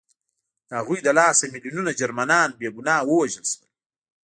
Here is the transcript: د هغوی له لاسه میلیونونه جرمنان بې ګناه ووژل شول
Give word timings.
د 0.67 0.69
هغوی 0.79 0.99
له 1.07 1.11
لاسه 1.19 1.43
میلیونونه 1.53 1.91
جرمنان 1.99 2.49
بې 2.59 2.69
ګناه 2.75 3.01
ووژل 3.07 3.45
شول 3.51 3.69